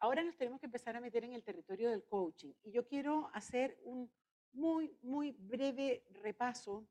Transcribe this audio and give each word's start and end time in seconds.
Ahora 0.00 0.22
nos 0.22 0.36
tenemos 0.36 0.60
que 0.60 0.66
empezar 0.66 0.96
a 0.96 1.00
meter 1.00 1.24
en 1.24 1.32
el 1.32 1.42
territorio 1.42 1.90
del 1.90 2.04
coaching 2.04 2.52
y 2.62 2.70
yo 2.70 2.86
quiero 2.86 3.30
hacer 3.34 3.78
un 3.82 4.10
muy, 4.52 4.96
muy 5.02 5.32
breve 5.32 6.04
repaso 6.22 6.86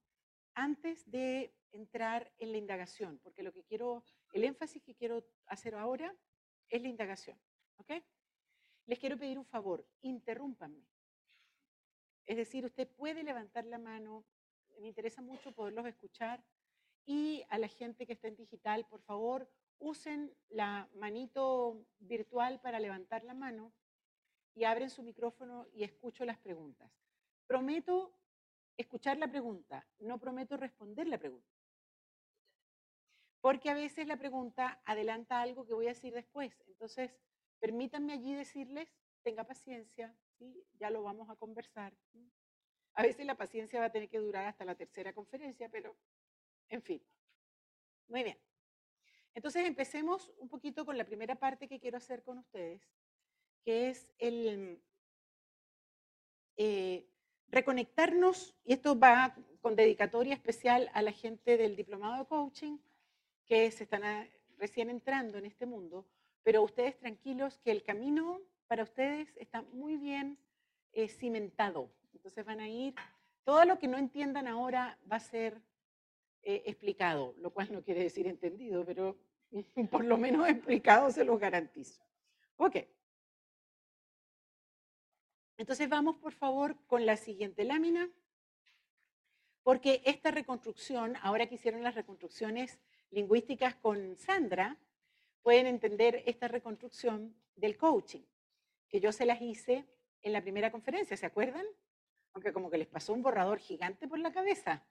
antes 0.54 1.10
de 1.10 1.56
entrar 1.72 2.34
en 2.38 2.52
la 2.52 2.58
indagación, 2.58 3.20
porque 3.20 3.44
lo 3.44 3.54
que 3.54 3.64
quiero, 3.64 4.04
el 4.34 4.44
énfasis 4.44 4.82
que 4.84 4.96
quiero 4.96 5.26
hacer 5.46 5.76
ahora 5.76 6.16
es 6.70 6.82
la 6.82 6.88
indagación, 6.88 7.40
¿ok? 7.78 7.92
Les 8.88 9.00
quiero 9.00 9.18
pedir 9.18 9.38
un 9.38 9.46
favor, 9.46 9.88
interrúmpanme. 10.02 10.86
Es 12.26 12.38
decir, 12.38 12.66
usted 12.66 12.90
puede 12.90 13.24
levantar 13.24 13.66
la 13.66 13.78
mano, 13.78 14.26
me 14.80 14.88
interesa 14.88 15.22
mucho 15.22 15.54
poderlos 15.54 15.86
escuchar, 15.86 16.44
y 17.06 17.46
a 17.50 17.58
la 17.58 17.70
gente 17.70 18.06
que 18.06 18.14
está 18.14 18.28
en 18.28 18.36
digital, 18.36 18.86
por 18.88 19.02
favor, 19.02 19.50
usen 19.80 20.34
la 20.50 20.90
manito 20.96 21.86
virtual 22.00 22.60
para 22.62 22.80
levantar 22.80 23.24
la 23.24 23.34
mano 23.34 23.74
y 24.54 24.64
abren 24.64 24.90
su 24.90 25.04
micrófono 25.04 25.68
y 25.74 25.84
escucho 25.84 26.26
las 26.26 26.38
preguntas. 26.38 26.92
Prometo 27.46 28.18
escuchar 28.76 29.18
la 29.18 29.30
pregunta, 29.30 29.88
no 30.00 30.20
prometo 30.20 30.58
responder 30.58 31.08
la 31.08 31.18
pregunta. 31.18 31.48
Porque 33.42 33.70
a 33.70 33.76
veces 33.76 34.08
la 34.08 34.18
pregunta 34.18 34.82
adelanta 34.86 35.42
algo 35.42 35.66
que 35.66 35.74
voy 35.74 35.86
a 35.86 35.90
decir 35.90 36.14
después. 36.14 36.54
Entonces, 36.68 37.16
permítanme 37.60 38.14
allí 38.14 38.34
decirles, 38.34 38.90
tenga 39.24 39.44
paciencia, 39.44 40.16
¿sí? 40.38 40.66
ya 40.80 40.90
lo 40.90 41.04
vamos 41.04 41.30
a 41.30 41.36
conversar. 41.36 41.94
A 42.94 43.04
veces 43.04 43.26
la 43.26 43.36
paciencia 43.36 43.80
va 43.80 43.86
a 43.86 43.92
tener 43.92 44.10
que 44.10 44.20
durar 44.20 44.46
hasta 44.46 44.66
la 44.66 44.76
tercera 44.76 45.14
conferencia, 45.14 45.70
pero 45.70 45.96
en 46.70 46.82
fin. 46.82 47.02
Muy 48.08 48.24
bien. 48.24 48.38
Entonces 49.38 49.68
empecemos 49.68 50.32
un 50.40 50.50
poquito 50.50 50.84
con 50.84 50.98
la 50.98 51.06
primera 51.06 51.36
parte 51.36 51.68
que 51.68 51.80
quiero 51.80 51.98
hacer 51.98 52.24
con 52.24 52.40
ustedes, 52.40 52.82
que 53.64 53.90
es 53.90 54.12
el 54.18 54.82
eh, 56.56 57.06
reconectarnos, 57.48 58.56
y 58.66 58.74
esto 58.74 58.98
va 58.98 59.36
con 59.62 59.76
dedicatoria 59.76 60.34
especial 60.34 60.90
a 60.92 61.04
la 61.04 61.12
gente 61.12 61.56
del 61.56 61.76
diplomado 61.76 62.18
de 62.18 62.28
coaching, 62.28 62.80
que 63.46 63.70
se 63.70 63.84
están 63.84 64.02
recién 64.58 64.90
entrando 64.90 65.38
en 65.38 65.46
este 65.46 65.68
mundo, 65.68 66.08
pero 66.42 66.64
ustedes 66.64 66.98
tranquilos 66.98 67.60
que 67.60 67.70
el 67.70 67.84
camino 67.84 68.42
para 68.66 68.82
ustedes 68.82 69.38
está 69.38 69.62
muy 69.72 69.98
bien 69.98 70.40
eh, 70.94 71.10
cimentado. 71.10 71.92
Entonces 72.12 72.44
van 72.44 72.60
a 72.60 72.68
ir, 72.68 72.96
todo 73.44 73.66
lo 73.66 73.78
que 73.78 73.88
no 73.88 74.00
entiendan 74.00 74.48
ahora 74.48 74.98
va 75.10 75.18
a 75.18 75.20
ser 75.20 75.62
eh, 76.42 76.64
explicado, 76.66 77.36
lo 77.38 77.52
cual 77.52 77.72
no 77.72 77.84
quiere 77.84 78.02
decir 78.02 78.26
entendido, 78.26 78.84
pero 78.84 79.27
por 79.92 80.06
lo 80.06 80.18
menos 80.18 80.48
explicado 80.48 81.12
se 81.12 81.24
los 81.24 81.40
garantizo. 81.40 82.02
Ok. 82.58 82.78
Entonces 85.58 85.90
vamos 85.90 86.18
por 86.18 86.34
favor 86.34 86.78
con 86.86 87.06
la 87.06 87.18
siguiente 87.18 87.64
lámina, 87.64 88.10
porque 89.64 90.02
esta 90.06 90.32
reconstrucción, 90.32 91.16
ahora 91.22 91.48
que 91.48 91.56
hicieron 91.56 91.84
las 91.84 91.96
reconstrucciones 91.96 92.80
lingüísticas 93.10 93.76
con 93.76 94.16
Sandra, 94.18 94.78
pueden 95.42 95.66
entender 95.66 96.24
esta 96.26 96.48
reconstrucción 96.48 97.36
del 97.56 97.78
coaching, 97.78 98.22
que 98.88 99.00
yo 99.00 99.12
se 99.12 99.26
las 99.26 99.42
hice 99.42 99.86
en 100.22 100.34
la 100.34 100.42
primera 100.42 100.72
conferencia, 100.72 101.18
¿se 101.18 101.26
acuerdan? 101.26 101.66
Aunque 102.34 102.54
como 102.54 102.70
que 102.70 102.78
les 102.78 102.88
pasó 102.88 103.14
un 103.14 103.24
borrador 103.24 103.60
gigante 103.60 104.08
por 104.08 104.20
la 104.20 104.32
cabeza. 104.32 104.86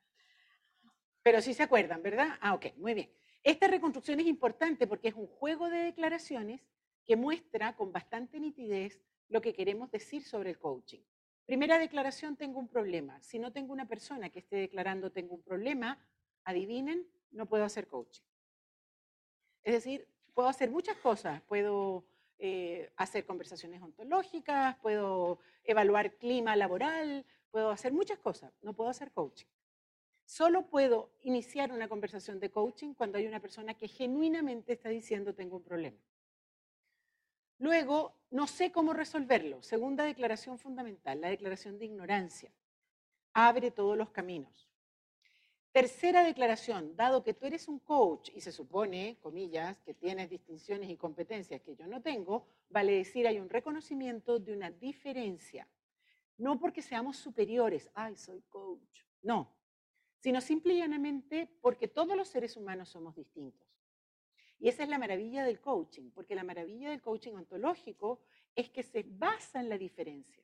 Pero 1.23 1.41
sí 1.41 1.55
se 1.55 1.63
acuerdan, 1.63 2.03
¿verdad? 2.03 2.39
Ah, 2.41 2.55
ok, 2.55 2.67
muy 2.77 2.95
bien. 2.95 3.11
Esta 3.47 3.69
reconstrucción 3.69 4.19
es 4.19 4.27
importante 4.27 4.89
porque 4.89 5.07
es 5.07 5.15
un 5.15 5.29
juego 5.29 5.71
de 5.71 5.79
declaraciones 5.79 6.61
que 7.05 7.15
muestra 7.15 7.77
con 7.77 7.93
bastante 7.93 8.41
nitidez 8.41 9.01
lo 9.29 9.41
que 9.41 9.55
queremos 9.55 9.89
decir 9.93 10.25
sobre 10.25 10.51
el 10.51 10.59
coaching. 10.59 10.99
Primera 11.45 11.79
declaración, 11.79 12.35
tengo 12.37 12.59
un 12.59 12.67
problema. 12.67 13.23
Si 13.23 13.39
no 13.39 13.53
tengo 13.53 13.73
una 13.73 13.87
persona 13.87 14.31
que 14.31 14.41
esté 14.41 14.57
declarando 14.57 15.13
tengo 15.13 15.37
un 15.37 15.43
problema, 15.43 15.97
adivinen, 16.43 17.07
no 17.31 17.47
puedo 17.47 17.63
hacer 17.63 17.87
coaching. 17.87 18.25
Es 19.63 19.75
decir, 19.75 20.09
puedo 20.35 20.49
hacer 20.49 20.69
muchas 20.69 20.97
cosas. 20.97 21.41
Puedo 21.43 22.05
eh, 22.41 22.91
hacer 22.97 23.25
conversaciones 23.27 23.81
ontológicas, 23.81 24.75
puedo 24.79 25.39
evaluar 25.63 26.17
clima 26.17 26.57
laboral, 26.57 27.25
puedo 27.53 27.71
hacer 27.71 27.93
muchas 27.93 28.19
cosas. 28.19 28.53
No 28.63 28.73
puedo 28.73 28.91
hacer 28.91 29.13
coaching. 29.13 29.47
Solo 30.27 30.67
puedo 30.67 31.13
iniciar 31.23 31.73
una 31.73 31.89
conversación 31.89 32.41
de 32.41 32.51
coaching 32.51 32.95
cuando 32.95 33.17
hay 33.17 33.27
una 33.27 33.41
persona 33.41 33.75
que 33.75 33.87
genuinamente 33.87 34.73
está 34.73 34.89
diciendo 34.89 35.35
tengo 35.35 35.57
un 35.57 35.63
problema. 35.63 35.99
Luego, 37.59 38.13
no 38.33 38.49
sé 38.49 38.73
cómo 38.73 38.93
resolverlo. 38.93 39.63
Segunda 39.63 40.05
declaración 40.05 40.59
fundamental, 40.59 41.21
la 41.21 41.29
declaración 41.29 41.79
de 41.79 41.87
ignorancia. 41.87 42.51
Abre 43.33 43.71
todos 43.71 43.97
los 43.97 44.11
caminos. 44.11 44.69
Tercera 45.71 46.25
declaración, 46.25 46.97
dado 46.97 47.23
que 47.23 47.35
tú 47.35 47.47
eres 47.47 47.69
un 47.69 47.79
coach 47.79 48.31
y 48.35 48.41
se 48.41 48.51
supone, 48.51 49.19
comillas, 49.21 49.79
que 49.83 49.95
tienes 49.95 50.29
distinciones 50.29 50.91
y 50.91 50.97
competencias 50.97 51.61
que 51.61 51.77
yo 51.77 51.87
no 51.87 52.03
tengo, 52.03 52.49
vale 52.69 52.93
decir 52.93 53.29
hay 53.29 53.39
un 53.39 53.49
reconocimiento 53.49 54.39
de 54.41 54.55
una 54.55 54.71
diferencia. 54.71 55.69
No 56.39 56.59
porque 56.59 56.83
seamos 56.83 57.17
superiores, 57.17 57.91
ay, 57.95 58.17
soy 58.17 58.41
coach. 58.49 59.05
No, 59.23 59.56
sino 60.19 60.41
simple 60.41 60.75
y 60.75 60.79
llanamente 60.79 61.49
porque 61.61 61.89
todos 61.89 62.17
los 62.17 62.29
seres 62.29 62.57
humanos 62.57 62.89
somos 62.89 63.15
distintos. 63.15 63.67
Y 64.59 64.69
esa 64.69 64.83
es 64.83 64.89
la 64.89 64.99
maravilla 64.99 65.45
del 65.45 65.61
coaching, 65.61 66.11
porque 66.11 66.35
la 66.35 66.45
maravilla 66.45 66.91
del 66.91 67.03
coaching 67.03 67.33
ontológico 67.35 68.21
es 68.55 68.71
que 68.71 68.83
se 68.83 69.05
basa 69.07 69.61
en 69.61 69.69
la 69.69 69.77
diferencia. 69.77 70.43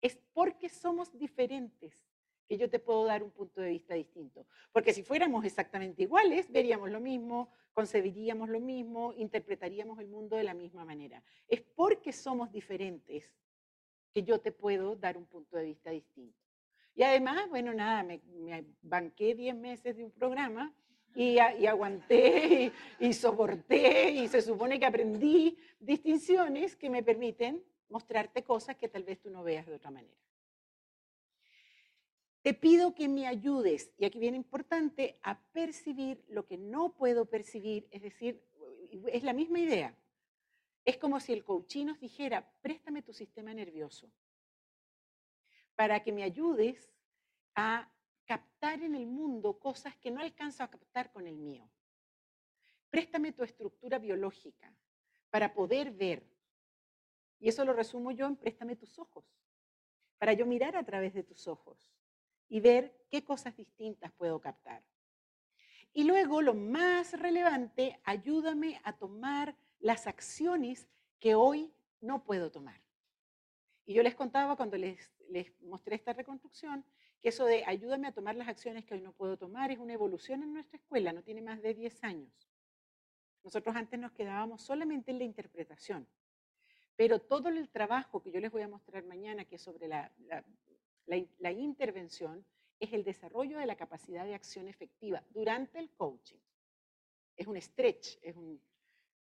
Es 0.00 0.16
porque 0.32 0.68
somos 0.68 1.16
diferentes 1.18 2.06
que 2.48 2.56
yo 2.56 2.70
te 2.70 2.78
puedo 2.78 3.04
dar 3.04 3.22
un 3.22 3.30
punto 3.30 3.60
de 3.60 3.70
vista 3.70 3.94
distinto. 3.94 4.46
Porque 4.72 4.92
si 4.92 5.02
fuéramos 5.02 5.44
exactamente 5.44 6.02
iguales, 6.02 6.50
veríamos 6.50 6.90
lo 6.90 7.00
mismo, 7.00 7.50
concebiríamos 7.72 8.48
lo 8.48 8.60
mismo, 8.60 9.12
interpretaríamos 9.14 9.98
el 9.98 10.08
mundo 10.08 10.36
de 10.36 10.44
la 10.44 10.54
misma 10.54 10.84
manera. 10.84 11.22
Es 11.48 11.60
porque 11.60 12.12
somos 12.12 12.50
diferentes 12.52 13.30
que 14.12 14.22
yo 14.22 14.40
te 14.40 14.52
puedo 14.52 14.96
dar 14.96 15.18
un 15.18 15.26
punto 15.26 15.56
de 15.56 15.64
vista 15.64 15.90
distinto. 15.90 16.45
Y 16.96 17.02
además, 17.02 17.48
bueno, 17.50 17.74
nada, 17.74 18.02
me, 18.02 18.22
banqué 18.80 19.34
10 19.34 19.54
meses 19.54 19.96
de 19.98 20.04
un 20.04 20.10
programa 20.10 20.74
y, 21.14 21.38
aguanté 21.38 22.72
y, 23.00 23.12
soporté 23.12 24.10
y 24.12 24.26
se 24.28 24.40
supone 24.40 24.80
que 24.80 24.86
aprendí 24.86 25.58
distinciones 25.78 26.74
que 26.74 26.88
me 26.88 27.02
permiten 27.02 27.62
mostrarte 27.90 28.42
cosas 28.42 28.76
que 28.76 28.88
tal 28.88 29.04
vez 29.04 29.20
tú 29.20 29.28
no 29.28 29.44
veas 29.44 29.66
de 29.66 29.74
otra 29.74 29.90
manera. 29.90 30.16
Te 32.40 32.54
pido 32.54 32.94
que 32.94 33.08
me 33.08 33.26
ayudes, 33.26 33.92
y 33.98 34.06
aquí 34.06 34.18
viene 34.18 34.38
importante, 34.38 35.18
a 35.22 35.38
percibir 35.52 36.24
lo 36.28 36.46
que 36.46 36.56
no 36.56 36.94
puedo 36.94 37.26
percibir, 37.26 37.88
es 37.90 38.00
decir, 38.00 38.42
es 39.12 39.22
la 39.22 39.34
misma 39.34 39.58
idea. 39.58 39.94
Es 40.84 40.96
como 40.96 41.20
si 41.20 41.34
el 41.34 41.44
coachí 41.44 41.84
nos 41.84 42.00
dijera, 42.00 42.50
préstame 42.62 43.02
tu 43.02 43.12
sistema 43.12 43.52
nervioso 43.52 44.10
para 45.76 46.02
que 46.02 46.12
me 46.12 46.24
ayudes 46.24 46.92
a 47.54 47.88
captar 48.24 48.82
en 48.82 48.94
el 48.94 49.06
mundo 49.06 49.58
cosas 49.58 49.94
que 49.96 50.10
no 50.10 50.20
alcanzo 50.20 50.64
a 50.64 50.70
captar 50.70 51.12
con 51.12 51.26
el 51.26 51.36
mío. 51.36 51.70
Préstame 52.90 53.32
tu 53.32 53.44
estructura 53.44 53.98
biológica 53.98 54.74
para 55.30 55.54
poder 55.54 55.92
ver. 55.92 56.26
Y 57.38 57.48
eso 57.48 57.64
lo 57.64 57.72
resumo 57.72 58.10
yo 58.10 58.26
en 58.26 58.36
préstame 58.36 58.76
tus 58.76 58.98
ojos, 58.98 59.24
para 60.18 60.32
yo 60.32 60.46
mirar 60.46 60.76
a 60.76 60.84
través 60.84 61.12
de 61.12 61.22
tus 61.22 61.46
ojos 61.46 61.92
y 62.48 62.60
ver 62.60 62.96
qué 63.10 63.22
cosas 63.22 63.56
distintas 63.56 64.12
puedo 64.12 64.40
captar. 64.40 64.82
Y 65.92 66.04
luego, 66.04 66.42
lo 66.42 66.54
más 66.54 67.18
relevante, 67.18 68.00
ayúdame 68.04 68.80
a 68.84 68.96
tomar 68.96 69.56
las 69.78 70.06
acciones 70.06 70.88
que 71.18 71.34
hoy 71.34 71.72
no 72.00 72.24
puedo 72.24 72.50
tomar. 72.50 72.85
Y 73.86 73.94
yo 73.94 74.02
les 74.02 74.14
contaba 74.14 74.56
cuando 74.56 74.76
les 74.76 75.10
les 75.30 75.52
mostré 75.62 75.96
esta 75.96 76.12
reconstrucción, 76.12 76.84
que 77.20 77.30
eso 77.30 77.44
de 77.44 77.64
ayúdame 77.64 78.08
a 78.08 78.12
tomar 78.12 78.36
las 78.36 78.48
acciones 78.48 78.84
que 78.84 78.94
hoy 78.94 79.00
no 79.00 79.12
puedo 79.12 79.36
tomar 79.36 79.70
es 79.70 79.78
una 79.78 79.94
evolución 79.94 80.42
en 80.42 80.52
nuestra 80.52 80.78
escuela, 80.78 81.12
no 81.12 81.22
tiene 81.22 81.42
más 81.42 81.62
de 81.62 81.74
10 81.74 82.04
años. 82.04 82.50
Nosotros 83.42 83.76
antes 83.76 83.98
nos 83.98 84.12
quedábamos 84.12 84.62
solamente 84.62 85.10
en 85.10 85.18
la 85.18 85.24
interpretación, 85.24 86.06
pero 86.96 87.20
todo 87.20 87.48
el 87.48 87.68
trabajo 87.68 88.22
que 88.22 88.30
yo 88.30 88.40
les 88.40 88.50
voy 88.50 88.62
a 88.62 88.68
mostrar 88.68 89.04
mañana, 89.04 89.44
que 89.44 89.56
es 89.56 89.62
sobre 89.62 89.86
la, 89.86 90.12
la, 91.06 91.52
intervención, 91.52 92.44
es 92.80 92.92
el 92.92 93.04
desarrollo 93.04 93.58
de 93.58 93.66
la 93.66 93.76
capacidad 93.76 94.24
de 94.24 94.34
acción 94.34 94.68
efectiva 94.68 95.22
durante 95.30 95.78
el 95.78 95.90
coaching. 95.90 96.38
Es 97.36 97.46
un 97.46 97.60
stretch, 97.60 98.18
es 98.22 98.34
un, 98.34 98.60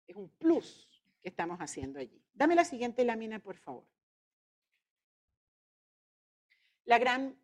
es 0.07 0.17
un 0.17 0.29
plus 0.29 0.89
que 1.21 1.29
estamos 1.29 1.59
haciendo 1.59 1.99
allí. 1.99 2.23
Dame 2.33 2.55
la 2.55 2.65
siguiente 2.65 3.05
lámina, 3.05 3.41
por 3.41 3.57
favor. 3.57 3.85
La 6.85 6.99
gran... 6.99 7.37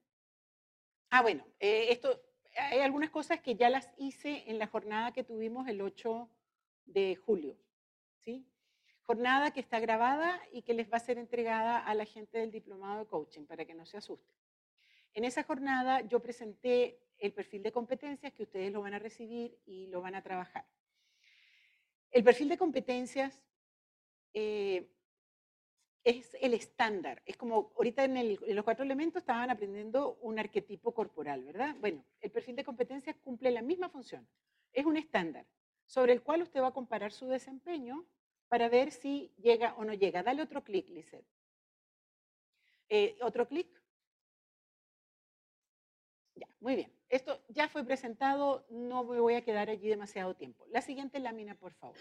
Ah, 1.11 1.23
bueno, 1.23 1.47
eh, 1.59 1.89
esto, 1.91 2.21
hay 2.57 2.81
algunas 2.81 3.11
cosas 3.11 3.41
que 3.41 3.57
ya 3.57 3.69
las 3.71 3.91
hice 3.97 4.45
en 4.47 4.59
la 4.59 4.67
jornada 4.67 5.13
que 5.13 5.25
tuvimos 5.25 5.67
el 5.69 5.81
8 5.81 6.29
de 6.87 7.17
julio. 7.17 7.57
¿sí? 8.19 8.47
jornada 9.11 9.51
que 9.51 9.59
está 9.59 9.81
grabada 9.81 10.41
y 10.53 10.63
que 10.63 10.73
les 10.73 10.89
va 10.89 10.99
a 10.99 11.01
ser 11.01 11.19
entregada 11.19 11.81
a 11.81 11.95
la 11.95 12.05
gente 12.05 12.39
del 12.39 12.53
diplomado 12.53 13.01
de 13.01 13.07
coaching 13.07 13.45
para 13.45 13.65
que 13.65 13.75
no 13.75 13.85
se 13.85 13.97
asusten. 13.97 14.37
En 15.15 15.25
esa 15.25 15.43
jornada 15.43 16.03
yo 16.03 16.21
presenté 16.21 17.01
el 17.19 17.33
perfil 17.33 17.65
de 17.65 17.73
competencias 17.73 18.33
que 18.33 18.45
ustedes 18.45 18.71
lo 18.71 18.83
van 18.83 18.95
a 18.95 19.01
recibir 19.01 19.59
y 19.67 19.89
lo 19.89 20.01
van 20.01 20.15
a 20.15 20.23
trabajar. 20.23 20.65
El 22.13 22.23
perfil 22.23 22.51
de 22.51 22.57
competencias 22.57 23.43
eh, 24.33 24.89
es 26.05 26.37
el 26.41 26.55
estándar. 26.55 27.23
Es 27.27 27.37
como 27.37 27.73
ahorita 27.77 28.05
en, 28.05 28.39
los 28.55 28.65
cuatro 28.65 28.85
elementos 28.85 29.23
estaban 29.23 29.51
aprendiendo 29.51 30.19
un 30.23 30.39
arquetipo 30.39 30.93
corporal, 30.93 31.45
¿verdad? 31.45 31.77
Bueno, 31.81 32.05
el 32.21 32.31
perfil 32.31 32.57
de 32.57 32.65
competencias 32.65 33.17
cumple 33.17 33.51
la 33.51 33.63
misma 33.63 33.89
función. 33.89 34.27
Es 34.73 34.87
un 34.87 34.97
estándar 34.97 35.47
sobre 35.87 36.13
el 36.13 36.23
cual 36.23 36.43
usted 36.43 36.61
va 36.61 36.69
a 36.69 36.73
comparar 36.73 37.13
su 37.13 37.27
desempeño 37.29 38.07
para 38.49 38.69
ver 38.69 38.93
si 38.93 39.33
llega 39.37 39.75
o 39.75 39.85
no 39.85 39.93
llega. 39.93 40.23
Dale 40.23 40.43
otro 40.43 40.63
clic, 40.65 40.89
Lizeth. 40.89 41.27
Eh, 42.89 43.17
otro 43.21 43.47
clic. 43.47 43.69
Ya, 46.35 46.49
muy 46.61 46.77
bien. 46.77 46.93
Esto 47.09 47.43
ya 47.49 47.69
fue 47.69 47.85
presentado, 47.85 48.67
no 48.71 49.05
me 49.05 49.21
voy 49.21 49.35
a 49.35 49.45
quedar 49.45 49.69
allí 49.69 49.89
demasiado 49.89 50.35
tiempo. 50.35 50.65
La 50.71 50.81
siguiente 50.81 51.19
lámina, 51.19 51.57
por 51.57 51.75
favor. 51.75 51.99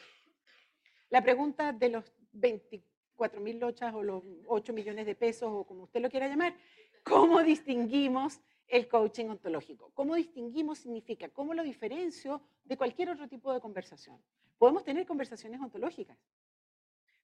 La 1.10 1.24
pregunta 1.24 1.74
de 1.74 1.90
los 1.90 2.14
24 2.32 2.99
mil 3.40 3.60
lochas 3.60 3.94
o 3.94 4.04
los 4.04 4.24
8 4.48 4.74
millones 4.74 5.06
de 5.06 5.16
pesos 5.16 5.50
o 5.52 5.64
como 5.66 5.84
usted 5.84 6.02
lo 6.02 6.10
quiera 6.10 6.28
llamar, 6.28 6.56
¿cómo 7.04 7.44
distinguimos 7.44 8.40
el 8.68 8.88
coaching 8.88 9.26
ontológico? 9.26 9.92
¿Cómo 9.94 10.16
distinguimos 10.16 10.80
significa? 10.80 11.30
¿Cómo 11.30 11.54
lo 11.54 11.64
diferencio 11.64 12.42
de 12.64 12.78
cualquier 12.78 13.10
otro 13.10 13.28
tipo 13.28 13.54
de 13.54 13.60
conversación? 13.60 14.22
Podemos 14.58 14.84
tener 14.84 15.06
conversaciones 15.06 15.60
ontológicas, 15.60 16.18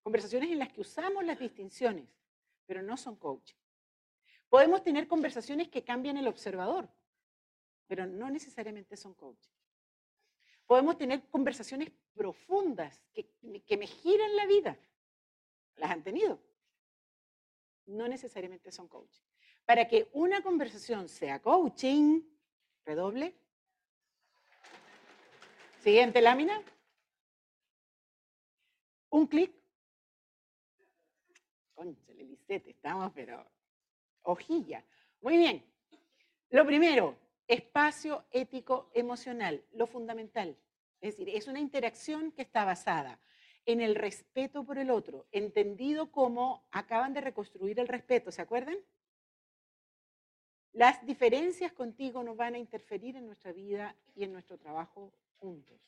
conversaciones 0.03 0.51
en 0.51 0.59
las 0.59 0.71
que 0.71 0.81
usamos 0.81 1.23
las 1.23 1.39
distinciones, 1.39 2.07
pero 2.65 2.81
no 2.81 2.97
son 2.97 3.15
coaching. 3.15 3.55
Podemos 4.49 4.83
tener 4.83 5.07
conversaciones 5.07 5.69
que 5.69 5.83
cambian 5.83 6.17
el 6.17 6.27
observador, 6.27 6.89
pero 7.87 8.05
no 8.05 8.29
necesariamente 8.29 8.95
son 8.97 9.13
coaching. 9.13 9.51
Podemos 10.65 10.97
tener 10.97 11.27
conversaciones 11.29 11.91
profundas 12.13 13.03
que, 13.13 13.29
que 13.65 13.77
me 13.77 13.85
giran 13.85 14.35
la 14.35 14.45
vida. 14.47 14.79
¿Las 15.77 15.91
han 15.91 16.03
tenido? 16.03 16.39
No 17.87 18.07
necesariamente 18.07 18.71
son 18.71 18.87
coaching. 18.87 19.21
Para 19.65 19.87
que 19.87 20.09
una 20.13 20.41
conversación 20.41 21.09
sea 21.09 21.41
coaching, 21.41 22.21
redoble. 22.85 23.35
Siguiente 25.79 26.21
lámina. 26.21 26.61
Un 29.09 29.27
clic. 29.27 29.53
Conchale, 31.73 32.23
Lisette, 32.23 32.67
estamos, 32.67 33.11
pero 33.13 33.45
hojilla. 34.23 34.83
Muy 35.21 35.37
bien. 35.37 35.63
Lo 36.49 36.65
primero, 36.65 37.17
espacio 37.47 38.25
ético 38.31 38.89
emocional, 38.93 39.63
lo 39.73 39.87
fundamental. 39.87 40.57
Es 41.01 41.17
decir, 41.17 41.35
es 41.35 41.47
una 41.47 41.59
interacción 41.59 42.31
que 42.31 42.41
está 42.43 42.65
basada 42.65 43.19
en 43.65 43.81
el 43.81 43.95
respeto 43.95 44.63
por 44.63 44.77
el 44.77 44.91
otro, 44.91 45.25
entendido 45.31 46.11
como 46.11 46.63
acaban 46.71 47.13
de 47.13 47.21
reconstruir 47.21 47.79
el 47.79 47.87
respeto, 47.87 48.31
¿se 48.31 48.41
acuerdan? 48.41 48.77
Las 50.71 51.05
diferencias 51.05 51.71
contigo 51.71 52.21
no 52.21 52.35
van 52.35 52.55
a 52.55 52.59
interferir 52.59 53.15
en 53.15 53.25
nuestra 53.25 53.53
vida 53.53 53.95
y 54.13 54.23
en 54.23 54.33
nuestro 54.33 54.57
trabajo 54.57 55.13
juntos. 55.37 55.79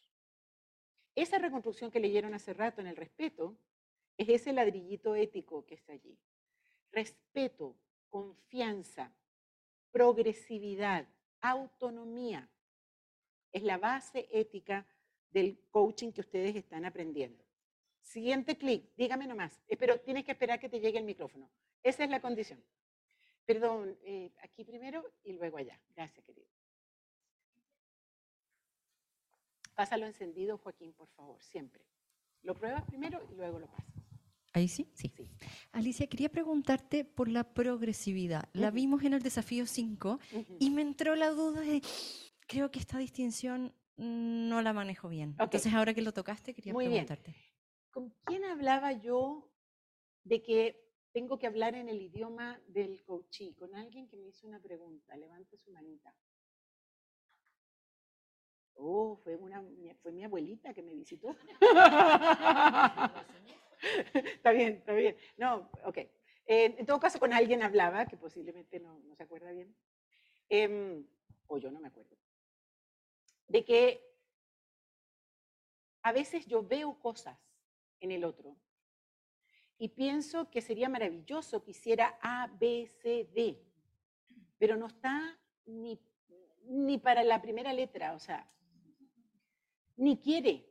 Esa 1.14 1.40
reconstrucción 1.40 1.92
que 1.92 2.00
leyeron 2.00 2.34
hace 2.34 2.54
rato 2.54 2.80
en 2.80 2.88
el 2.88 2.96
respeto 2.96 3.58
es 4.18 4.30
ese 4.30 4.54
ladrillito 4.54 5.16
ético 5.16 5.66
que 5.66 5.76
está 5.76 5.94
allí. 5.94 6.18
Respeto, 6.92 7.76
confianza, 8.10 9.12
progresividad, 9.92 11.08
autonomía. 11.42 12.50
Es 13.52 13.64
la 13.64 13.78
base 13.78 14.28
ética 14.32 14.86
del 15.32 15.60
coaching 15.70 16.12
que 16.12 16.22
ustedes 16.22 16.56
están 16.56 16.86
aprendiendo. 16.86 17.47
Siguiente 18.08 18.58
clic, 18.58 18.90
dígame 18.96 19.28
nomás, 19.28 19.60
eh, 19.68 19.76
pero 19.76 20.00
tienes 20.00 20.24
que 20.24 20.32
esperar 20.32 20.62
que 20.62 20.70
te 20.70 20.80
llegue 20.80 20.98
el 20.98 21.04
micrófono. 21.04 21.50
Esa 21.84 22.06
es 22.06 22.10
la 22.10 22.22
condición. 22.22 22.64
Perdón, 23.46 23.98
eh, 24.04 24.32
aquí 24.42 24.64
primero 24.64 25.04
y 25.26 25.34
luego 25.34 25.58
allá. 25.58 25.78
Gracias, 25.94 26.24
querido. 26.26 26.48
Pásalo 29.76 30.06
encendido, 30.06 30.58
Joaquín, 30.58 30.94
por 30.94 31.10
favor, 31.10 31.44
siempre. 31.44 31.84
Lo 32.44 32.56
pruebas 32.56 32.86
primero 32.86 33.22
y 33.30 33.36
luego 33.36 33.60
lo 33.60 33.68
pasas. 33.68 33.94
Ahí 34.54 34.70
sí, 34.70 34.90
sí. 34.94 35.14
Alicia, 35.74 36.08
quería 36.08 36.30
preguntarte 36.30 37.04
por 37.04 37.28
la 37.28 37.44
progresividad. 37.44 38.48
La 38.54 38.72
vimos 38.72 39.04
en 39.04 39.14
el 39.14 39.22
desafío 39.22 39.68
5 39.68 40.20
y 40.60 40.70
me 40.70 40.82
entró 40.82 41.16
la 41.16 41.30
duda 41.32 41.60
de, 41.60 41.82
creo 42.48 42.72
que 42.72 42.80
esta 42.80 42.98
distinción 42.98 43.76
no 43.98 44.62
la 44.62 44.72
manejo 44.72 45.10
bien. 45.10 45.36
Entonces, 45.38 45.74
ahora 45.74 45.94
que 45.94 46.02
lo 46.02 46.14
tocaste, 46.14 46.54
quería 46.54 46.74
preguntarte. 46.74 47.36
¿Con 47.98 48.14
quién 48.26 48.46
hablaba 48.46 48.92
yo 48.92 49.50
de 50.24 50.44
que 50.44 50.88
tengo 51.14 51.40
que 51.40 51.48
hablar 51.48 51.74
en 51.74 51.90
el 51.90 52.00
idioma 52.00 52.62
del 52.68 53.04
coachí? 53.04 53.56
Con 53.56 53.74
alguien 53.74 54.08
que 54.08 54.18
me 54.18 54.28
hizo 54.28 54.46
una 54.46 54.60
pregunta. 54.60 55.18
Levante 55.18 55.58
su 55.58 55.72
manita. 55.72 56.14
Oh, 58.76 59.16
fue, 59.24 59.36
una, 59.36 59.64
fue 60.04 60.12
mi 60.12 60.24
abuelita 60.24 60.76
que 60.76 60.84
me 60.84 60.94
visitó. 60.94 61.30
está 64.14 64.52
bien, 64.52 64.74
está 64.74 64.94
bien. 64.94 65.18
No, 65.36 65.68
ok. 65.84 65.98
Eh, 65.98 66.76
en 66.78 66.86
todo 66.86 67.00
caso, 67.00 67.18
con 67.18 67.34
alguien 67.34 67.64
hablaba, 67.64 68.06
que 68.06 68.16
posiblemente 68.16 68.80
no, 68.80 69.02
se 69.16 69.24
acuerda 69.24 69.50
bien, 69.50 69.76
em, 70.50 71.04
o 71.48 71.58
yo 71.58 71.72
no 71.72 71.80
me 71.80 71.88
acuerdo, 71.88 72.16
de 73.48 73.66
que 73.66 74.08
a 76.04 76.12
veces 76.12 76.46
yo 76.46 76.62
veo 76.62 77.00
cosas 77.00 77.47
en 78.00 78.12
el 78.12 78.24
otro 78.24 78.58
y 79.78 79.90
pienso 79.90 80.50
que 80.50 80.62
sería 80.62 80.90
maravilloso 80.90 81.64
que 81.64 81.72
hiciera 81.72 82.18
A, 82.22 82.48
B, 82.48 82.88
C, 83.02 83.30
D, 83.34 83.64
pero 84.58 84.76
no 84.76 84.88
está 84.88 85.40
ni, 85.66 86.00
ni 86.64 86.98
para 86.98 87.24
la 87.24 87.42
primera 87.42 87.72
letra, 87.74 88.14
o 88.14 88.20
sea, 88.20 88.50
ni 89.96 90.18
quiere. 90.18 90.68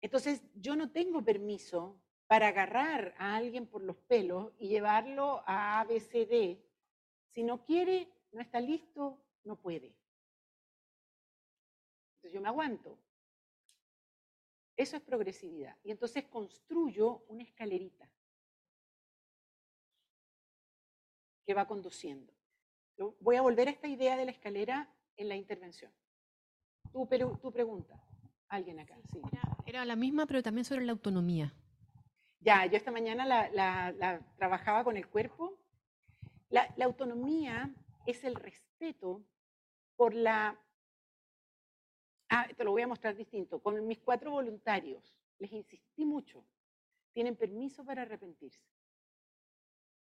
Entonces, 0.00 0.42
yo 0.54 0.76
no 0.76 0.92
tengo 0.92 1.24
permiso 1.24 2.00
para 2.28 2.48
agarrar 2.48 3.14
a 3.18 3.34
alguien 3.34 3.66
por 3.66 3.82
los 3.82 3.96
pelos 3.96 4.52
y 4.58 4.68
llevarlo 4.68 5.42
a 5.46 5.80
ABCD. 5.80 6.58
Si 7.30 7.42
no 7.42 7.64
quiere, 7.64 8.08
no 8.32 8.40
está 8.40 8.60
listo, 8.60 9.20
no 9.44 9.56
puede. 9.56 9.96
Entonces 12.16 12.32
yo 12.32 12.40
me 12.40 12.48
aguanto. 12.48 12.98
Eso 14.76 14.96
es 14.96 15.02
progresividad. 15.02 15.76
Y 15.82 15.90
entonces 15.90 16.24
construyo 16.24 17.24
una 17.28 17.42
escalerita 17.42 18.10
que 21.46 21.54
va 21.54 21.66
conduciendo. 21.66 22.32
voy 23.20 23.36
a 23.36 23.42
volver 23.42 23.68
a 23.68 23.70
esta 23.70 23.88
idea 23.88 24.16
de 24.16 24.24
la 24.24 24.32
escalera 24.32 24.92
en 25.16 25.28
la 25.28 25.36
intervención. 25.36 25.92
Tu, 26.92 27.06
tu 27.40 27.52
pregunta. 27.52 28.02
Alguien 28.48 28.80
acá, 28.80 28.96
sí. 29.12 29.20
Era 29.64 29.84
la 29.84 29.96
misma, 29.96 30.26
pero 30.26 30.42
también 30.42 30.64
sobre 30.64 30.84
la 30.84 30.92
autonomía. 30.92 31.54
Ya, 32.40 32.66
yo 32.66 32.76
esta 32.76 32.92
mañana 32.92 33.24
la, 33.24 34.20
trabajaba 34.36 34.84
con 34.84 34.96
el 34.96 35.08
cuerpo. 35.08 35.58
La, 36.48 36.72
la 36.76 36.84
autonomía 36.84 37.74
es 38.06 38.24
el 38.24 38.34
respeto 38.34 39.24
por 39.96 40.14
la... 40.14 40.60
Ah, 42.28 42.48
te 42.56 42.64
lo 42.64 42.72
voy 42.72 42.82
a 42.82 42.86
mostrar 42.86 43.14
distinto. 43.14 43.60
Con 43.60 43.86
mis 43.86 43.98
cuatro 43.98 44.30
voluntarios, 44.30 45.16
les 45.38 45.52
insistí 45.52 46.04
mucho. 46.04 46.44
Tienen 47.12 47.36
permiso 47.36 47.84
para 47.84 48.02
arrepentirse. 48.02 48.60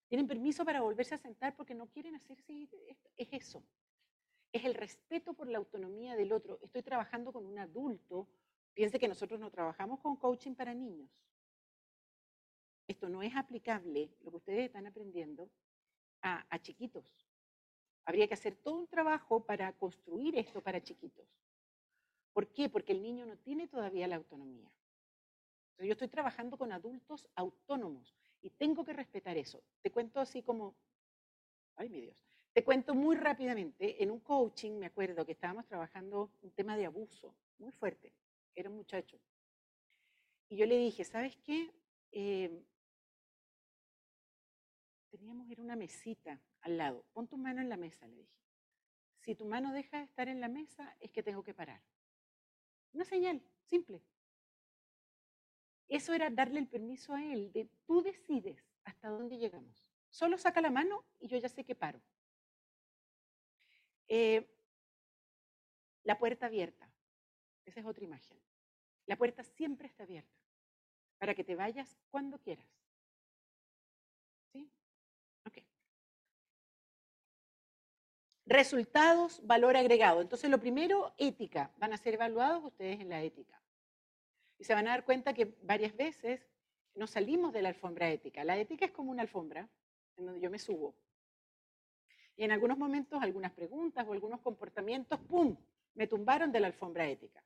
Tienen 0.07 0.27
permiso 0.27 0.65
para 0.65 0.81
volverse 0.81 1.15
a 1.15 1.17
sentar 1.17 1.55
porque 1.55 1.73
no 1.73 1.87
quieren 1.87 2.15
hacerse... 2.15 2.67
Es 3.15 3.29
eso. 3.31 3.63
Es 4.51 4.65
el 4.65 4.73
respeto 4.73 5.33
por 5.33 5.47
la 5.47 5.57
autonomía 5.57 6.15
del 6.15 6.33
otro. 6.33 6.59
Estoy 6.61 6.83
trabajando 6.83 7.31
con 7.31 7.45
un 7.45 7.57
adulto 7.57 8.27
Piense 8.73 8.99
que 8.99 9.07
nosotros 9.07 9.39
no 9.39 9.51
trabajamos 9.51 9.99
con 9.99 10.15
coaching 10.15 10.55
para 10.55 10.73
niños. 10.73 11.09
Esto 12.87 13.09
no 13.09 13.21
es 13.21 13.35
aplicable, 13.35 14.09
lo 14.21 14.31
que 14.31 14.37
ustedes 14.37 14.65
están 14.65 14.87
aprendiendo, 14.87 15.49
a, 16.21 16.59
chiquitos. 16.59 17.05
Habría 18.05 18.27
que 18.27 18.33
hacer 18.33 18.55
todo 18.55 18.75
un 18.77 18.87
trabajo 18.87 19.45
para 19.45 19.73
construir 19.73 20.37
esto 20.37 20.61
para 20.61 20.81
chiquitos. 20.81 21.27
¿Por 22.33 22.47
qué? 22.53 22.69
Porque 22.69 22.93
el 22.93 23.01
niño 23.01 23.25
no 23.25 23.37
tiene 23.37 23.67
todavía 23.67 24.07
la 24.07 24.15
autonomía. 24.17 24.71
yo 25.79 25.91
estoy 25.91 26.07
trabajando 26.07 26.57
con 26.57 26.71
adultos 26.71 27.27
autónomos 27.35 28.15
y 28.41 28.49
tengo 28.51 28.85
que 28.85 28.93
respetar 28.93 29.37
eso. 29.37 29.63
Te 29.81 29.91
cuento 29.91 30.19
así 30.19 30.43
como, 30.43 30.75
ay 31.75 31.89
mi 31.89 32.01
Dios, 32.01 32.23
te 32.53 32.63
cuento 32.63 32.93
muy 32.93 33.15
rápidamente, 33.15 34.03
en 34.03 34.11
un 34.11 34.19
coaching 34.19 34.73
me 34.73 34.87
acuerdo 34.87 35.25
que 35.25 35.31
estábamos 35.31 35.65
trabajando 35.65 36.31
un 36.41 36.51
tema 36.51 36.77
de 36.77 36.85
abuso 36.85 37.33
muy 37.57 37.71
fuerte 37.71 38.13
era 38.55 38.69
un 38.69 38.77
muchacho. 38.77 39.19
Y 40.49 40.57
yo 40.57 40.65
le 40.65 40.77
dije, 40.77 41.03
¿sabes 41.05 41.35
qué? 41.37 41.71
Eh, 42.11 42.63
teníamos 45.09 45.47
que 45.47 45.53
ir 45.53 45.59
a 45.59 45.63
una 45.63 45.75
mesita 45.75 46.41
al 46.61 46.77
lado. 46.77 47.05
Pon 47.13 47.27
tu 47.27 47.37
mano 47.37 47.61
en 47.61 47.69
la 47.69 47.77
mesa, 47.77 48.07
le 48.07 48.17
dije. 48.17 48.41
Si 49.19 49.35
tu 49.35 49.45
mano 49.45 49.71
deja 49.71 49.99
de 49.99 50.03
estar 50.03 50.27
en 50.27 50.41
la 50.41 50.49
mesa, 50.49 50.95
es 50.99 51.11
que 51.11 51.23
tengo 51.23 51.43
que 51.43 51.53
parar. 51.53 51.81
Una 52.93 53.05
señal, 53.05 53.41
simple. 53.65 54.01
Eso 55.87 56.13
era 56.13 56.29
darle 56.29 56.59
el 56.59 56.67
permiso 56.67 57.13
a 57.13 57.23
él 57.23 57.51
de 57.51 57.69
tú 57.85 58.01
decides 58.01 58.63
hasta 58.83 59.09
dónde 59.09 59.37
llegamos. 59.37 59.85
Solo 60.09 60.37
saca 60.37 60.61
la 60.61 60.71
mano 60.71 61.05
y 61.19 61.27
yo 61.27 61.37
ya 61.37 61.49
sé 61.49 61.63
que 61.63 61.75
paro. 61.75 62.01
Eh, 64.07 64.45
la 66.03 66.17
puerta 66.17 66.47
abierta. 66.47 66.89
Esa 67.65 67.79
es 67.79 67.85
otra 67.85 68.03
imagen. 68.03 68.37
La 69.05 69.17
puerta 69.17 69.43
siempre 69.43 69.87
está 69.87 70.03
abierta 70.03 70.37
para 71.17 71.35
que 71.35 71.43
te 71.43 71.55
vayas 71.55 71.97
cuando 72.09 72.39
quieras. 72.39 72.67
¿Sí? 74.51 74.69
Resultados, 78.51 79.39
valor 79.47 79.77
agregado. 79.77 80.19
Entonces, 80.19 80.49
lo 80.49 80.59
primero, 80.59 81.13
ética. 81.17 81.71
Van 81.77 81.93
a 81.93 81.97
ser 81.97 82.15
evaluados 82.15 82.65
ustedes 82.65 82.99
en 82.99 83.07
la 83.07 83.21
ética. 83.21 83.61
Y 84.59 84.65
se 84.65 84.73
van 84.73 84.87
a 84.87 84.91
dar 84.91 85.05
cuenta 85.05 85.33
que 85.33 85.55
varias 85.61 85.95
veces 85.95 86.45
nos 86.93 87.11
salimos 87.11 87.53
de 87.53 87.61
la 87.61 87.69
alfombra 87.69 88.09
ética. 88.09 88.43
La 88.43 88.57
ética 88.57 88.83
es 88.83 88.91
como 88.91 89.09
una 89.09 89.21
alfombra 89.21 89.69
en 90.17 90.25
donde 90.25 90.41
yo 90.41 90.51
me 90.51 90.59
subo. 90.59 90.93
Y 92.35 92.43
en 92.43 92.51
algunos 92.51 92.77
momentos, 92.77 93.23
algunas 93.23 93.53
preguntas 93.53 94.05
o 94.05 94.11
algunos 94.11 94.41
comportamientos, 94.41 95.17
¡pum!, 95.21 95.55
me 95.93 96.07
tumbaron 96.07 96.51
de 96.51 96.59
la 96.59 96.67
alfombra 96.67 97.07
ética. 97.07 97.41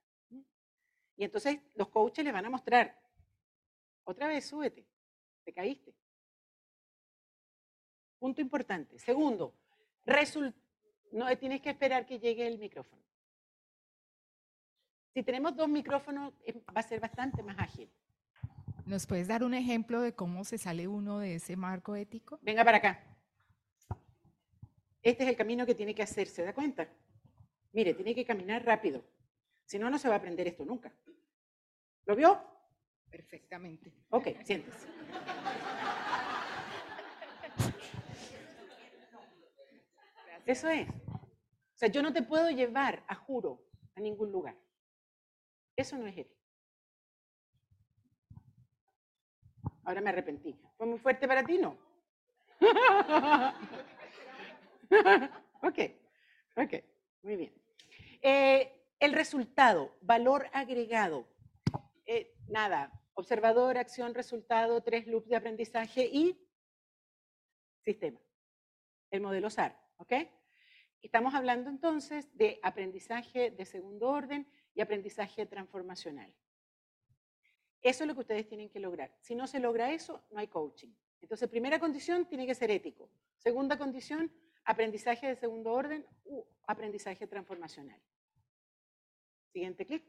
Y 1.17 1.23
entonces 1.23 1.59
los 1.75 1.89
coaches 1.89 2.25
les 2.25 2.33
van 2.33 2.47
a 2.47 2.49
mostrar, 2.49 2.99
otra 4.05 4.27
vez, 4.27 4.43
súbete, 4.47 4.83
te 5.43 5.53
caíste. 5.53 5.93
Punto 8.17 8.41
importante. 8.41 8.97
Segundo, 8.97 9.53
no 11.11 11.35
tienes 11.37 11.61
que 11.61 11.69
esperar 11.69 12.05
que 12.05 12.19
llegue 12.19 12.47
el 12.47 12.57
micrófono. 12.59 13.01
Si 15.13 15.23
tenemos 15.23 15.55
dos 15.55 15.69
micrófonos, 15.69 16.33
va 16.75 16.79
a 16.79 16.83
ser 16.83 16.99
bastante 16.99 17.41
más 17.41 17.57
ágil. 17.57 17.89
¿Nos 18.85 19.07
puedes 19.07 19.27
dar 19.27 19.43
un 19.43 19.53
ejemplo 19.53 20.01
de 20.01 20.13
cómo 20.13 20.43
se 20.43 20.57
sale 20.57 20.87
uno 20.87 21.19
de 21.19 21.35
ese 21.35 21.55
marco 21.55 21.95
ético? 21.95 22.37
Venga 22.41 22.63
para 22.63 22.77
acá. 22.77 23.03
Este 25.01 25.23
es 25.23 25.29
el 25.29 25.35
camino 25.35 25.65
que 25.65 25.75
tiene 25.75 25.95
que 25.95 26.03
hacer, 26.03 26.27
¿se 26.27 26.43
da 26.43 26.53
cuenta? 26.53 26.87
Mire, 27.71 27.93
tiene 27.93 28.13
que 28.13 28.25
caminar 28.25 28.65
rápido. 28.65 29.03
Si 29.65 29.79
no, 29.79 29.89
no 29.89 29.97
se 29.97 30.07
va 30.07 30.15
a 30.15 30.17
aprender 30.17 30.47
esto 30.47 30.65
nunca. 30.65 30.93
¿Lo 32.05 32.15
vio? 32.15 32.39
Perfectamente. 33.09 33.91
Ok, 34.09 34.27
siéntese. 34.43 34.87
Eso 40.45 40.69
es. 40.69 40.87
O 40.87 41.77
sea, 41.77 41.89
yo 41.89 42.01
no 42.01 42.13
te 42.13 42.21
puedo 42.21 42.49
llevar, 42.49 43.03
a 43.07 43.15
juro, 43.15 43.61
a 43.95 43.99
ningún 43.99 44.31
lugar. 44.31 44.55
Eso 45.75 45.97
no 45.97 46.07
es 46.07 46.17
ético. 46.17 46.39
Ahora 49.83 49.99
me 50.01 50.09
arrepentí. 50.09 50.57
¿Fue 50.77 50.87
muy 50.87 50.99
fuerte 50.99 51.27
para 51.27 51.43
ti? 51.43 51.57
No. 51.57 51.77
ok, 55.61 55.79
ok, 56.55 56.73
muy 57.23 57.35
bien. 57.35 57.53
Eh, 58.21 58.71
el 58.99 59.13
resultado, 59.13 59.95
valor 60.01 60.47
agregado. 60.53 61.27
Eh, 62.05 62.33
nada, 62.47 62.91
observador, 63.13 63.77
acción, 63.77 64.15
resultado, 64.15 64.81
tres 64.81 65.07
loops 65.07 65.27
de 65.27 65.35
aprendizaje 65.35 66.05
y 66.05 66.41
sistema. 67.83 68.19
El 69.11 69.21
modelo 69.21 69.49
SAR, 69.49 69.77
¿ok? 69.97 70.13
Estamos 71.01 71.35
hablando 71.35 71.69
entonces 71.69 72.35
de 72.35 72.59
aprendizaje 72.63 73.51
de 73.51 73.65
segundo 73.65 74.09
orden 74.09 74.47
y 74.73 74.81
aprendizaje 74.81 75.45
transformacional. 75.45 76.33
Eso 77.81 78.03
es 78.03 78.07
lo 78.07 78.15
que 78.15 78.21
ustedes 78.21 78.47
tienen 78.47 78.69
que 78.69 78.79
lograr. 78.79 79.15
Si 79.21 79.35
no 79.35 79.45
se 79.45 79.59
logra 79.59 79.93
eso, 79.93 80.25
no 80.31 80.39
hay 80.39 80.47
coaching. 80.47 80.89
Entonces, 81.21 81.47
primera 81.47 81.79
condición 81.79 82.25
tiene 82.25 82.47
que 82.47 82.55
ser 82.55 82.71
ético. 82.71 83.09
Segunda 83.37 83.77
condición, 83.77 84.31
aprendizaje 84.63 85.27
de 85.27 85.35
segundo 85.35 85.71
orden 85.71 86.05
u 86.23 86.43
aprendizaje 86.65 87.27
transformacional. 87.27 88.01
Siguiente 89.53 89.85
clic. 89.85 90.03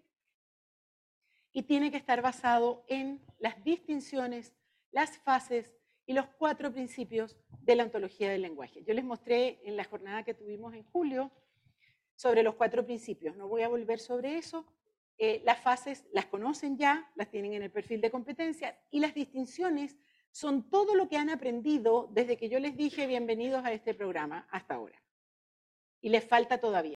Y 1.52 1.62
tiene 1.64 1.90
que 1.90 1.98
estar 1.98 2.22
basado 2.22 2.84
en 2.88 3.22
las 3.38 3.62
distinciones, 3.62 4.54
las 4.90 5.18
fases 5.18 5.70
y 6.06 6.12
los 6.12 6.26
cuatro 6.38 6.72
principios 6.72 7.36
de 7.62 7.74
la 7.74 7.84
ontología 7.84 8.30
del 8.30 8.42
lenguaje. 8.42 8.82
Yo 8.84 8.94
les 8.94 9.04
mostré 9.04 9.60
en 9.64 9.76
la 9.76 9.84
jornada 9.84 10.22
que 10.22 10.34
tuvimos 10.34 10.72
en 10.74 10.84
julio 10.84 11.32
sobre 12.14 12.42
los 12.42 12.54
cuatro 12.54 12.84
principios. 12.84 13.36
No 13.36 13.48
voy 13.48 13.62
a 13.62 13.68
volver 13.68 13.98
sobre 13.98 14.38
eso. 14.38 14.64
Eh, 15.18 15.42
las 15.44 15.60
fases 15.60 16.06
las 16.12 16.26
conocen 16.26 16.76
ya, 16.76 17.10
las 17.16 17.30
tienen 17.30 17.54
en 17.54 17.62
el 17.62 17.70
perfil 17.70 18.00
de 18.00 18.10
competencia 18.10 18.78
y 18.90 19.00
las 19.00 19.14
distinciones 19.14 19.96
son 20.30 20.68
todo 20.70 20.94
lo 20.94 21.08
que 21.08 21.16
han 21.16 21.30
aprendido 21.30 22.10
desde 22.12 22.36
que 22.36 22.50
yo 22.50 22.60
les 22.60 22.76
dije 22.76 23.06
bienvenidos 23.06 23.64
a 23.64 23.72
este 23.72 23.94
programa 23.94 24.46
hasta 24.50 24.74
ahora. 24.74 25.02
Y 26.02 26.10
les 26.10 26.24
falta 26.24 26.58
todavía. 26.58 26.94